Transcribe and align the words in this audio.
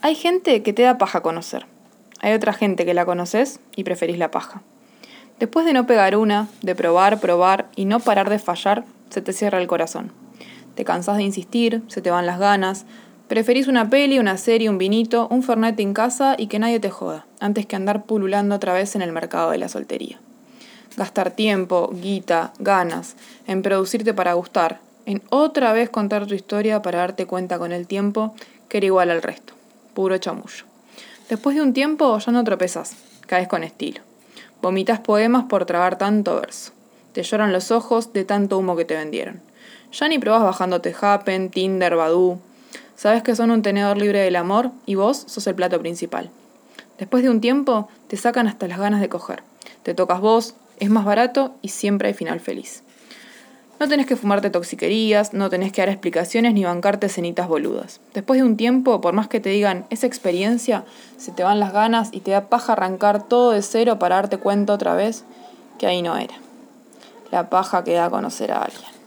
Hay 0.00 0.14
gente 0.14 0.62
que 0.62 0.72
te 0.72 0.82
da 0.82 0.96
paja 0.96 1.22
conocer. 1.22 1.66
Hay 2.20 2.32
otra 2.32 2.52
gente 2.52 2.86
que 2.86 2.94
la 2.94 3.04
conoces 3.04 3.58
y 3.74 3.82
preferís 3.82 4.16
la 4.16 4.30
paja. 4.30 4.62
Después 5.40 5.66
de 5.66 5.72
no 5.72 5.88
pegar 5.88 6.16
una, 6.16 6.46
de 6.62 6.76
probar, 6.76 7.18
probar 7.18 7.68
y 7.74 7.84
no 7.84 7.98
parar 7.98 8.30
de 8.30 8.38
fallar, 8.38 8.84
se 9.10 9.22
te 9.22 9.32
cierra 9.32 9.60
el 9.60 9.66
corazón. 9.66 10.12
Te 10.76 10.84
cansás 10.84 11.16
de 11.16 11.24
insistir, 11.24 11.82
se 11.88 12.00
te 12.00 12.12
van 12.12 12.26
las 12.26 12.38
ganas. 12.38 12.86
Preferís 13.26 13.66
una 13.66 13.90
peli, 13.90 14.20
una 14.20 14.36
serie, 14.36 14.70
un 14.70 14.78
vinito, 14.78 15.26
un 15.32 15.42
fernet 15.42 15.80
en 15.80 15.94
casa 15.94 16.36
y 16.38 16.46
que 16.46 16.60
nadie 16.60 16.78
te 16.78 16.90
joda, 16.90 17.26
antes 17.40 17.66
que 17.66 17.74
andar 17.74 18.04
pululando 18.04 18.54
otra 18.54 18.74
vez 18.74 18.94
en 18.94 19.02
el 19.02 19.10
mercado 19.10 19.50
de 19.50 19.58
la 19.58 19.68
soltería. 19.68 20.20
Gastar 20.96 21.32
tiempo, 21.32 21.90
guita, 21.92 22.52
ganas, 22.60 23.16
en 23.48 23.62
producirte 23.62 24.14
para 24.14 24.34
gustar, 24.34 24.78
en 25.06 25.22
otra 25.30 25.72
vez 25.72 25.90
contar 25.90 26.28
tu 26.28 26.34
historia 26.34 26.82
para 26.82 26.98
darte 26.98 27.26
cuenta 27.26 27.58
con 27.58 27.72
el 27.72 27.88
tiempo 27.88 28.32
que 28.68 28.78
era 28.78 28.86
igual 28.86 29.10
al 29.10 29.22
resto. 29.22 29.57
Puro 29.94 30.18
chamullo. 30.18 30.64
Después 31.28 31.56
de 31.56 31.62
un 31.62 31.72
tiempo 31.72 32.18
ya 32.18 32.32
no 32.32 32.44
tropezas, 32.44 32.96
caes 33.26 33.48
con 33.48 33.64
estilo. 33.64 34.00
Vomitas 34.62 35.00
poemas 35.00 35.44
por 35.44 35.66
tragar 35.66 35.98
tanto 35.98 36.40
verso. 36.40 36.72
Te 37.12 37.22
lloran 37.22 37.52
los 37.52 37.70
ojos 37.70 38.12
de 38.12 38.24
tanto 38.24 38.58
humo 38.58 38.76
que 38.76 38.84
te 38.84 38.96
vendieron. 38.96 39.40
Ya 39.92 40.08
ni 40.08 40.18
probas 40.18 40.42
bajándote 40.42 40.94
Happen, 41.00 41.50
Tinder, 41.50 41.96
Badoo. 41.96 42.40
Sabes 42.96 43.22
que 43.22 43.36
son 43.36 43.50
un 43.50 43.62
tenedor 43.62 43.96
libre 43.96 44.20
del 44.20 44.36
amor 44.36 44.70
y 44.86 44.94
vos 44.94 45.24
sos 45.26 45.46
el 45.46 45.54
plato 45.54 45.78
principal. 45.78 46.30
Después 46.98 47.22
de 47.22 47.30
un 47.30 47.40
tiempo 47.40 47.88
te 48.08 48.16
sacan 48.16 48.48
hasta 48.48 48.66
las 48.66 48.78
ganas 48.78 49.00
de 49.00 49.08
coger. 49.08 49.42
Te 49.82 49.94
tocas 49.94 50.20
vos, 50.20 50.54
es 50.78 50.90
más 50.90 51.04
barato 51.04 51.54
y 51.62 51.68
siempre 51.68 52.08
hay 52.08 52.14
final 52.14 52.40
feliz. 52.40 52.82
No 53.80 53.86
tenés 53.86 54.06
que 54.06 54.16
fumarte 54.16 54.50
toxiquerías, 54.50 55.34
no 55.34 55.50
tenés 55.50 55.70
que 55.70 55.82
dar 55.82 55.88
explicaciones 55.88 56.52
ni 56.52 56.64
bancarte 56.64 57.08
cenitas 57.08 57.46
boludas. 57.46 58.00
Después 58.12 58.40
de 58.40 58.44
un 58.44 58.56
tiempo, 58.56 59.00
por 59.00 59.14
más 59.14 59.28
que 59.28 59.38
te 59.38 59.50
digan 59.50 59.86
esa 59.90 60.06
experiencia, 60.06 60.84
se 61.16 61.30
te 61.30 61.44
van 61.44 61.60
las 61.60 61.72
ganas 61.72 62.08
y 62.10 62.20
te 62.20 62.32
da 62.32 62.48
paja 62.48 62.72
arrancar 62.72 63.22
todo 63.28 63.52
de 63.52 63.62
cero 63.62 64.00
para 64.00 64.16
darte 64.16 64.38
cuenta 64.38 64.72
otra 64.72 64.94
vez 64.94 65.24
que 65.78 65.86
ahí 65.86 66.02
no 66.02 66.16
era. 66.16 66.34
La 67.30 67.50
paja 67.50 67.84
que 67.84 67.92
da 67.92 68.06
a 68.06 68.10
conocer 68.10 68.50
a 68.50 68.62
alguien. 68.62 68.97